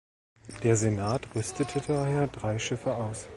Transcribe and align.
Der 0.63 0.75
Senat 0.77 1.27
rüstete 1.35 1.79
daher 1.79 2.25
drei 2.25 2.57
Schiffe 2.57 2.95
aus. 2.95 3.27